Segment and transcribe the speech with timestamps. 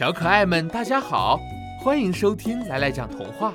[0.00, 1.38] 小可爱们，大家好，
[1.78, 3.52] 欢迎收听来来讲童话。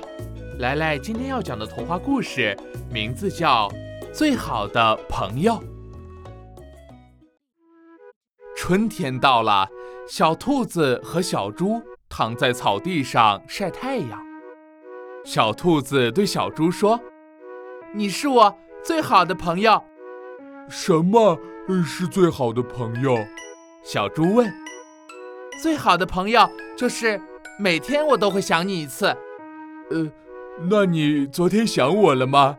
[0.60, 2.56] 来来今天要讲的童话故事
[2.88, 3.68] 名字叫
[4.12, 5.54] 《最好的朋友》。
[8.56, 9.68] 春天到了，
[10.08, 14.16] 小兔子和小猪躺在草地上晒太阳。
[15.24, 17.00] 小兔子对小猪说
[17.92, 19.82] ：“你是我最好的朋友。”
[20.70, 21.36] 什么
[21.84, 23.18] 是最好的朋友？
[23.82, 24.48] 小猪问。
[25.60, 27.20] 最好的朋友就是
[27.58, 29.06] 每天我都会想你一次。
[29.90, 30.10] 呃，
[30.68, 32.58] 那你昨天想我了吗？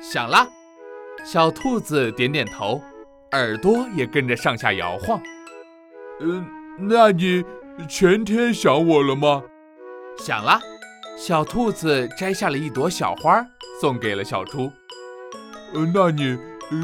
[0.00, 0.46] 想了。
[1.24, 2.82] 小兔子点点头，
[3.32, 5.20] 耳朵也跟着上下摇晃。
[6.20, 6.44] 嗯，
[6.78, 7.44] 那你
[7.88, 9.42] 全天想我了吗？
[10.18, 10.60] 想了。
[11.16, 13.44] 小兔子摘下了一朵小花，
[13.80, 14.70] 送给了小猪。
[15.74, 16.38] 呃，那你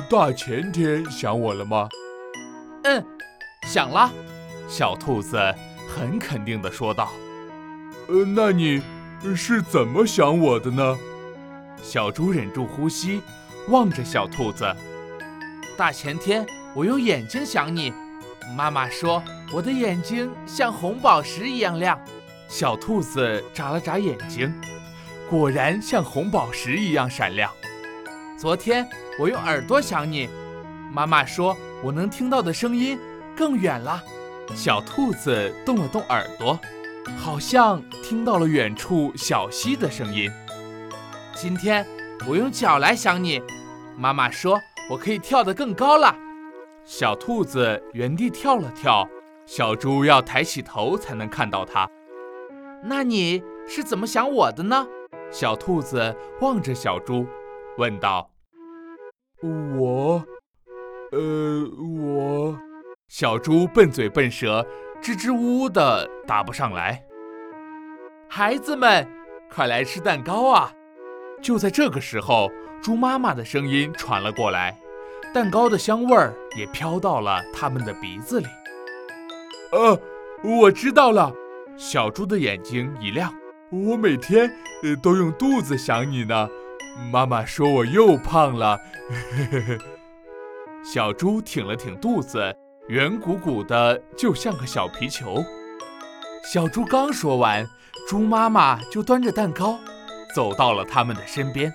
[0.09, 1.89] 大前天想我了吗？
[2.85, 3.05] 嗯，
[3.67, 4.11] 想了。
[4.69, 5.39] 小兔子
[5.89, 7.11] 很肯定地说道
[8.09, 8.83] ：“呃，那你
[9.35, 10.97] 是怎么想我的呢？”
[11.83, 13.23] 小猪忍住呼吸，
[13.69, 14.65] 望着小兔子。
[15.77, 17.93] 大前天，我用眼睛想你。
[18.57, 21.99] 妈妈说我的眼睛像红宝石一样亮。
[22.49, 24.53] 小兔子眨了眨眼睛，
[25.31, 27.51] 果然像红宝石一样闪亮。
[28.39, 28.87] 昨天，
[29.19, 30.29] 我用耳朵想你。
[30.93, 32.99] 妈妈说我能听到的声音
[33.37, 34.03] 更远了。
[34.55, 36.59] 小兔子动了动耳朵，
[37.17, 40.31] 好像听到了远处小溪的声音。
[41.35, 41.87] 今天
[42.27, 43.41] 我用脚来想你，
[43.97, 44.61] 妈妈说
[44.91, 46.17] 我可以跳得更高了。
[46.85, 49.09] 小兔子原地跳了跳，
[49.47, 51.89] 小猪要抬起头才能看到它。
[52.83, 54.87] 那你是怎么想我的呢？
[55.31, 57.27] 小兔子望着小猪，
[57.77, 58.31] 问道
[59.79, 60.25] ：“我，
[61.13, 61.19] 呃，”
[63.09, 64.65] 小猪笨嘴笨舌，
[65.01, 67.03] 支支吾吾的答不上来。
[68.29, 69.09] 孩子们，
[69.51, 70.71] 快来吃蛋糕啊！
[71.41, 72.51] 就在这个时候，
[72.83, 74.79] 猪妈妈的声音传了过来，
[75.33, 78.47] 蛋糕的香味儿也飘到了他们的鼻子里。
[79.73, 79.99] 呃，
[80.45, 81.33] 我知道了。
[81.79, 83.33] 小猪的眼睛一亮，
[83.71, 84.53] 我每天
[85.03, 86.47] 都用肚子想你呢。
[87.11, 88.79] 妈妈说我又胖了。
[89.09, 89.79] 嘿嘿嘿
[90.85, 92.55] 小猪挺了挺肚子。
[92.89, 95.45] 圆鼓鼓的，就像个小皮球。
[96.43, 97.69] 小猪刚说完，
[98.09, 99.79] 猪妈妈就端着蛋糕
[100.35, 101.71] 走到了他们的身边。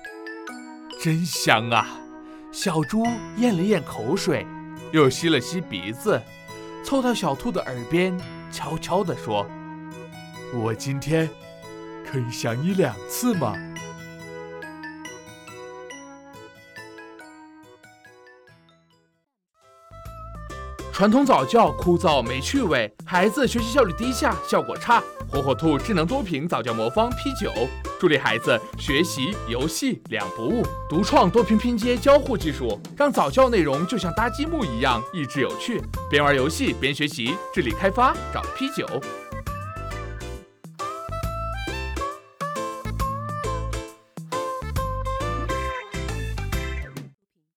[1.00, 1.88] 真香啊！
[2.52, 3.06] 小猪
[3.38, 4.48] 咽了咽口水，
[4.92, 6.20] 又吸了吸鼻子，
[6.84, 8.20] 凑到小兔的耳边，
[8.52, 9.46] 悄悄地说
[10.56, 11.30] ：“我今天
[12.12, 13.56] 可以想你两次吗？”
[20.94, 25.02] 传统早教枯燥没趣味，孩子学习效率低下，效果差。
[25.28, 27.52] 火火兔智能多屏早教魔方 P 九，
[28.00, 30.64] 助力孩子学习游戏两不误。
[30.88, 35.82] 独创多屏拼接交互技术，让早教内容就像搭积木一样益智有趣。
[36.12, 38.86] 边玩游戏边学习，智力开发找 P 九。